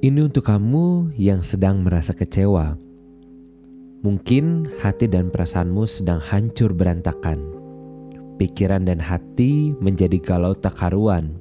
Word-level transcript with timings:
Ini 0.00 0.32
untuk 0.32 0.48
kamu 0.48 1.12
yang 1.20 1.44
sedang 1.44 1.84
merasa 1.84 2.16
kecewa. 2.16 2.72
Mungkin 4.00 4.72
hati 4.80 5.04
dan 5.04 5.28
perasaanmu 5.28 5.84
sedang 5.84 6.16
hancur 6.16 6.72
berantakan. 6.72 7.36
Pikiran 8.40 8.88
dan 8.88 8.96
hati 8.96 9.76
menjadi 9.76 10.16
galau 10.16 10.56
tak 10.56 10.80
karuan. 10.80 11.36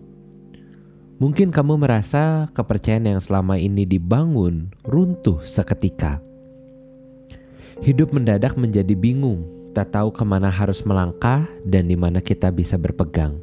Mungkin 1.23 1.55
kamu 1.55 1.79
merasa 1.79 2.51
kepercayaan 2.51 3.15
yang 3.15 3.23
selama 3.23 3.55
ini 3.55 3.87
dibangun 3.87 4.75
runtuh 4.83 5.39
seketika. 5.39 6.19
Hidup 7.79 8.11
mendadak 8.11 8.59
menjadi 8.59 8.91
bingung, 8.91 9.71
tak 9.71 9.95
tahu 9.95 10.11
ke 10.11 10.27
mana 10.27 10.51
harus 10.51 10.83
melangkah 10.83 11.47
dan 11.63 11.87
di 11.87 11.95
mana 11.95 12.19
kita 12.19 12.51
bisa 12.51 12.75
berpegang. 12.75 13.39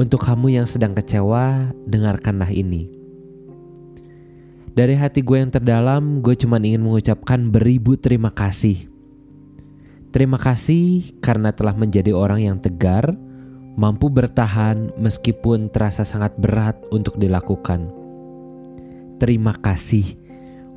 Untuk 0.00 0.24
kamu 0.24 0.56
yang 0.56 0.64
sedang 0.64 0.96
kecewa, 0.96 1.76
dengarkanlah 1.84 2.48
ini. 2.48 2.88
Dari 4.72 4.96
hati 4.96 5.20
gue 5.20 5.36
yang 5.36 5.52
terdalam, 5.52 6.24
gue 6.24 6.32
cuma 6.40 6.56
ingin 6.56 6.80
mengucapkan 6.80 7.52
beribu 7.52 8.00
terima 8.00 8.32
kasih. 8.32 8.88
Terima 10.08 10.40
kasih 10.40 11.04
karena 11.20 11.52
telah 11.52 11.76
menjadi 11.76 12.16
orang 12.16 12.40
yang 12.40 12.56
tegar, 12.56 13.12
mampu 13.76 14.08
bertahan 14.08 14.88
meskipun 14.96 15.68
terasa 15.68 16.00
sangat 16.00 16.32
berat 16.40 16.80
untuk 16.88 17.20
dilakukan. 17.20 17.92
Terima 19.20 19.52
kasih 19.52 20.16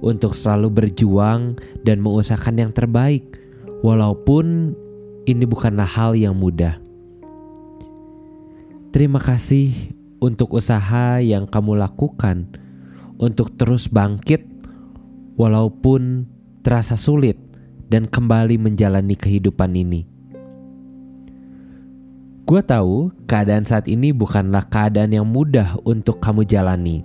untuk 0.04 0.36
selalu 0.36 0.68
berjuang 0.84 1.56
dan 1.88 2.04
mengusahakan 2.04 2.60
yang 2.60 2.72
terbaik, 2.76 3.24
walaupun 3.88 4.76
ini 5.24 5.48
bukanlah 5.48 5.88
hal 5.88 6.12
yang 6.12 6.36
mudah. 6.36 6.76
Terima 8.94 9.18
kasih 9.18 9.74
untuk 10.22 10.54
usaha 10.54 11.18
yang 11.18 11.50
kamu 11.50 11.82
lakukan 11.82 12.46
untuk 13.18 13.58
terus 13.58 13.90
bangkit, 13.90 14.46
walaupun 15.34 16.30
terasa 16.62 16.94
sulit, 16.94 17.34
dan 17.90 18.06
kembali 18.06 18.62
menjalani 18.62 19.18
kehidupan 19.18 19.74
ini. 19.74 20.06
Gue 22.46 22.62
tahu 22.62 23.10
keadaan 23.26 23.66
saat 23.66 23.90
ini 23.90 24.14
bukanlah 24.14 24.70
keadaan 24.70 25.10
yang 25.10 25.26
mudah 25.26 25.74
untuk 25.90 26.22
kamu 26.22 26.46
jalani. 26.46 27.02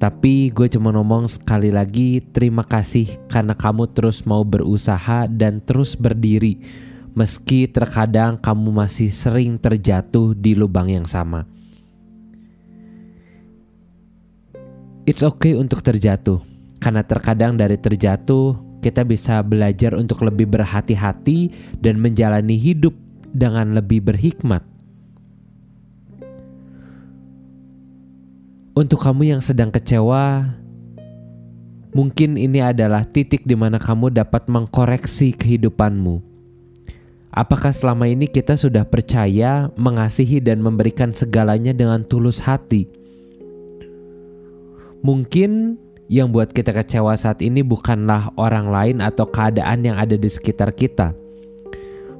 Tapi 0.00 0.48
gue 0.48 0.64
cuma 0.72 0.96
ngomong 0.96 1.28
sekali 1.28 1.68
lagi 1.68 2.24
terima 2.32 2.64
kasih 2.64 3.20
karena 3.28 3.52
kamu 3.52 3.92
terus 3.92 4.24
mau 4.24 4.48
berusaha 4.48 5.28
dan 5.28 5.60
terus 5.60 5.92
berdiri 5.92 6.88
meski 7.14 7.66
terkadang 7.66 8.38
kamu 8.38 8.70
masih 8.70 9.10
sering 9.10 9.58
terjatuh 9.58 10.34
di 10.34 10.54
lubang 10.54 10.86
yang 10.86 11.06
sama. 11.06 11.46
It's 15.08 15.26
okay 15.26 15.58
untuk 15.58 15.82
terjatuh, 15.82 16.38
karena 16.78 17.02
terkadang 17.02 17.58
dari 17.58 17.74
terjatuh 17.74 18.54
kita 18.78 19.02
bisa 19.02 19.42
belajar 19.42 19.98
untuk 19.98 20.22
lebih 20.22 20.46
berhati-hati 20.46 21.50
dan 21.82 21.98
menjalani 21.98 22.54
hidup 22.54 22.94
dengan 23.34 23.74
lebih 23.74 24.06
berhikmat. 24.06 24.62
Untuk 28.78 29.02
kamu 29.02 29.34
yang 29.36 29.42
sedang 29.42 29.68
kecewa, 29.68 30.56
mungkin 31.90 32.38
ini 32.38 32.62
adalah 32.62 33.02
titik 33.02 33.44
di 33.44 33.58
mana 33.58 33.76
kamu 33.76 34.14
dapat 34.14 34.46
mengkoreksi 34.46 35.34
kehidupanmu 35.36 36.29
Apakah 37.30 37.70
selama 37.70 38.10
ini 38.10 38.26
kita 38.26 38.58
sudah 38.58 38.82
percaya, 38.82 39.70
mengasihi, 39.78 40.42
dan 40.42 40.58
memberikan 40.58 41.14
segalanya 41.14 41.70
dengan 41.70 42.02
tulus 42.02 42.42
hati? 42.42 42.90
Mungkin 45.06 45.78
yang 46.10 46.34
buat 46.34 46.50
kita 46.50 46.74
kecewa 46.74 47.14
saat 47.14 47.38
ini 47.38 47.62
bukanlah 47.62 48.34
orang 48.34 48.66
lain 48.74 48.96
atau 48.98 49.30
keadaan 49.30 49.86
yang 49.86 49.94
ada 49.94 50.18
di 50.18 50.26
sekitar 50.26 50.74
kita, 50.74 51.14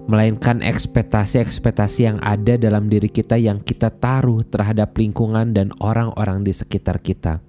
melainkan 0.06 0.62
ekspektasi-ekspektasi 0.62 2.06
yang 2.06 2.22
ada 2.22 2.54
dalam 2.54 2.86
diri 2.86 3.10
kita 3.10 3.34
yang 3.34 3.58
kita 3.66 3.90
taruh 3.90 4.46
terhadap 4.46 4.94
lingkungan 4.94 5.50
dan 5.50 5.74
orang-orang 5.82 6.46
di 6.46 6.54
sekitar 6.54 7.02
kita. 7.02 7.42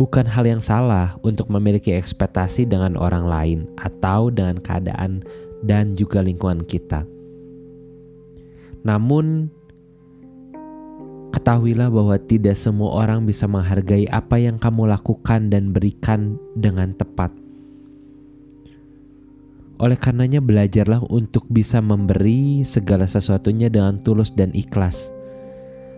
Bukan 0.00 0.24
hal 0.24 0.48
yang 0.48 0.64
salah 0.64 1.20
untuk 1.20 1.52
memiliki 1.52 1.92
ekspektasi 1.92 2.64
dengan 2.64 2.96
orang 2.96 3.28
lain 3.28 3.58
atau 3.76 4.32
dengan 4.32 4.56
keadaan 4.56 5.20
dan 5.62 5.94
juga 5.94 6.20
lingkungan 6.20 6.66
kita. 6.66 7.06
Namun, 8.82 9.46
ketahuilah 11.32 11.88
bahwa 11.88 12.18
tidak 12.18 12.58
semua 12.58 13.06
orang 13.06 13.24
bisa 13.24 13.46
menghargai 13.46 14.10
apa 14.10 14.36
yang 14.42 14.58
kamu 14.58 14.90
lakukan 14.90 15.48
dan 15.48 15.70
berikan 15.70 16.36
dengan 16.58 16.92
tepat. 16.92 17.30
Oleh 19.82 19.98
karenanya, 19.98 20.38
belajarlah 20.38 21.02
untuk 21.10 21.46
bisa 21.50 21.82
memberi 21.82 22.62
segala 22.62 23.02
sesuatunya 23.06 23.66
dengan 23.66 23.98
tulus 23.98 24.30
dan 24.30 24.54
ikhlas, 24.54 25.10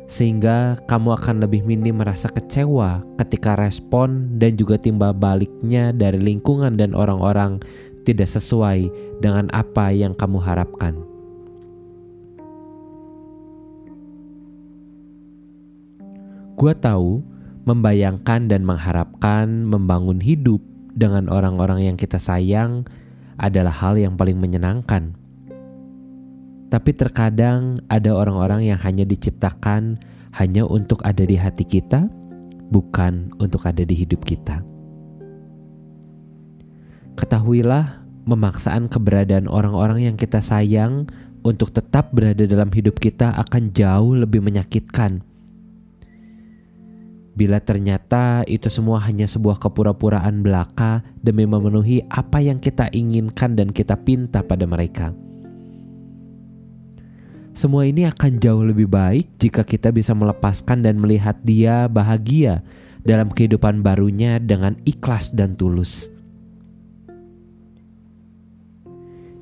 sehingga 0.08 0.80
kamu 0.88 1.20
akan 1.20 1.44
lebih 1.44 1.64
minim 1.68 2.00
merasa 2.00 2.32
kecewa 2.32 3.04
ketika 3.20 3.56
respon 3.60 4.40
dan 4.40 4.56
juga 4.56 4.80
timbal 4.80 5.12
baliknya 5.12 5.92
dari 5.92 6.16
lingkungan 6.16 6.80
dan 6.80 6.96
orang-orang 6.96 7.60
tidak 8.04 8.28
sesuai 8.28 8.92
dengan 9.18 9.48
apa 9.50 9.90
yang 9.90 10.12
kamu 10.12 10.38
harapkan. 10.38 10.94
Gua 16.54 16.70
tahu 16.76 17.24
membayangkan 17.66 18.46
dan 18.46 18.62
mengharapkan 18.62 19.66
membangun 19.66 20.22
hidup 20.22 20.62
dengan 20.94 21.26
orang-orang 21.26 21.90
yang 21.90 21.96
kita 21.98 22.22
sayang 22.22 22.86
adalah 23.40 23.74
hal 23.74 23.98
yang 23.98 24.14
paling 24.14 24.38
menyenangkan. 24.38 25.18
Tapi 26.70 26.90
terkadang 26.94 27.74
ada 27.90 28.14
orang-orang 28.14 28.70
yang 28.70 28.78
hanya 28.82 29.02
diciptakan 29.02 29.98
hanya 30.34 30.66
untuk 30.66 31.02
ada 31.06 31.22
di 31.22 31.38
hati 31.38 31.62
kita, 31.66 32.06
bukan 32.70 33.30
untuk 33.38 33.66
ada 33.66 33.82
di 33.82 33.94
hidup 33.94 34.22
kita. 34.26 34.73
Ketahuilah, 37.34 37.98
memaksaan 38.30 38.86
keberadaan 38.86 39.50
orang-orang 39.50 40.06
yang 40.06 40.14
kita 40.14 40.38
sayang 40.38 41.10
untuk 41.42 41.74
tetap 41.74 42.14
berada 42.14 42.46
dalam 42.46 42.70
hidup 42.70 43.02
kita 43.02 43.34
akan 43.34 43.74
jauh 43.74 44.14
lebih 44.14 44.38
menyakitkan. 44.38 45.18
Bila 47.34 47.58
ternyata 47.58 48.46
itu 48.46 48.70
semua 48.70 49.02
hanya 49.02 49.26
sebuah 49.26 49.58
kepura-puraan 49.58 50.46
belaka 50.46 51.02
demi 51.26 51.42
memenuhi 51.42 52.06
apa 52.06 52.38
yang 52.38 52.62
kita 52.62 52.86
inginkan 52.94 53.58
dan 53.58 53.74
kita 53.74 53.98
pinta 53.98 54.46
pada 54.46 54.62
mereka. 54.70 55.10
Semua 57.50 57.82
ini 57.82 58.06
akan 58.06 58.38
jauh 58.38 58.62
lebih 58.62 58.86
baik 58.86 59.42
jika 59.42 59.66
kita 59.66 59.90
bisa 59.90 60.14
melepaskan 60.14 60.86
dan 60.86 61.02
melihat 61.02 61.34
dia 61.42 61.90
bahagia 61.90 62.62
dalam 63.02 63.26
kehidupan 63.26 63.82
barunya 63.82 64.38
dengan 64.38 64.78
ikhlas 64.86 65.34
dan 65.34 65.58
tulus. 65.58 66.13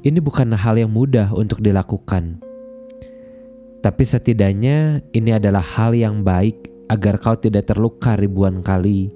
Ini 0.02 0.18
bukan 0.18 0.50
hal 0.58 0.82
yang 0.82 0.90
mudah 0.90 1.30
untuk 1.30 1.62
dilakukan. 1.62 2.42
Tapi 3.82 4.02
setidaknya 4.02 4.98
ini 5.14 5.30
adalah 5.30 5.62
hal 5.62 5.94
yang 5.94 6.26
baik 6.26 6.70
agar 6.90 7.22
kau 7.22 7.38
tidak 7.38 7.70
terluka 7.70 8.18
ribuan 8.18 8.66
kali. 8.66 9.14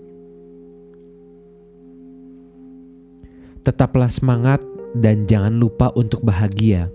Tetaplah 3.67 4.07
semangat 4.07 4.63
dan 4.95 5.27
jangan 5.27 5.59
lupa 5.59 5.91
untuk 5.99 6.23
bahagia. 6.23 6.87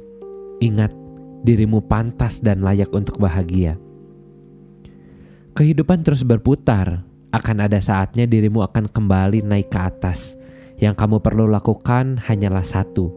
Ingat, 0.63 0.95
dirimu 1.43 1.83
pantas 1.83 2.39
dan 2.39 2.63
layak 2.63 2.95
untuk 2.95 3.19
bahagia. 3.19 3.75
Kehidupan 5.51 6.07
terus 6.07 6.23
berputar, 6.23 7.03
akan 7.35 7.57
ada 7.67 7.83
saatnya 7.83 8.23
dirimu 8.23 8.63
akan 8.63 8.88
kembali 8.88 9.43
naik 9.43 9.67
ke 9.67 9.79
atas. 9.79 10.39
Yang 10.79 10.95
kamu 10.95 11.19
perlu 11.19 11.45
lakukan 11.45 12.23
hanyalah 12.23 12.63
satu, 12.63 13.13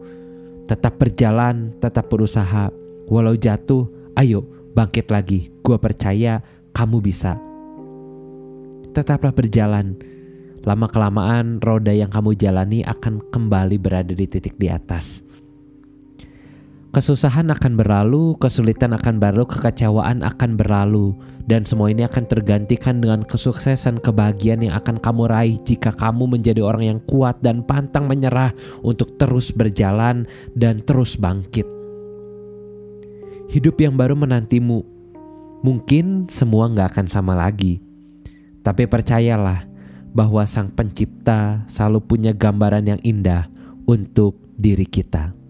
tetap 0.65 0.97
berjalan, 0.97 1.73
tetap 1.77 2.09
berusaha. 2.09 2.73
Walau 3.05 3.37
jatuh, 3.37 3.85
ayo 4.17 4.45
bangkit 4.73 5.07
lagi. 5.13 5.53
Gua 5.61 5.77
percaya 5.77 6.41
kamu 6.73 6.97
bisa. 7.01 7.37
Tetaplah 8.91 9.31
berjalan. 9.31 9.97
Lama-kelamaan 10.65 11.61
roda 11.61 11.93
yang 11.93 12.09
kamu 12.09 12.33
jalani 12.33 12.81
akan 12.81 13.21
kembali 13.29 13.77
berada 13.77 14.17
di 14.17 14.25
titik 14.25 14.57
di 14.57 14.65
atas. 14.65 15.21
Kesusahan 16.95 17.51
akan 17.51 17.75
berlalu, 17.75 18.39
kesulitan 18.39 18.95
akan 18.95 19.19
berlalu, 19.19 19.43
kekecewaan 19.51 20.23
akan 20.23 20.55
berlalu, 20.55 21.11
dan 21.43 21.67
semua 21.67 21.91
ini 21.91 22.07
akan 22.07 22.23
tergantikan 22.23 23.03
dengan 23.03 23.27
kesuksesan 23.27 23.99
kebahagiaan 23.99 24.63
yang 24.63 24.79
akan 24.79 25.03
kamu 25.03 25.27
raih 25.27 25.59
jika 25.67 25.91
kamu 25.91 26.39
menjadi 26.39 26.63
orang 26.63 26.95
yang 26.95 26.99
kuat 27.03 27.35
dan 27.43 27.67
pantang 27.67 28.07
menyerah 28.07 28.55
untuk 28.79 29.19
terus 29.19 29.51
berjalan 29.51 30.23
dan 30.55 30.79
terus 30.87 31.19
bangkit. 31.19 31.67
Hidup 33.51 33.75
yang 33.83 33.99
baru 33.99 34.15
menantimu, 34.15 34.95
Mungkin 35.65 36.29
semua 36.29 36.69
nggak 36.69 36.93
akan 36.93 37.07
sama 37.09 37.33
lagi. 37.33 37.81
Tapi 38.61 38.85
percayalah 38.85 39.65
bahwa 40.13 40.45
sang 40.45 40.69
pencipta 40.69 41.65
selalu 41.65 42.05
punya 42.05 42.37
gambaran 42.37 42.85
yang 42.85 43.01
indah 43.01 43.49
untuk 43.89 44.37
diri 44.61 44.85
kita. 44.85 45.44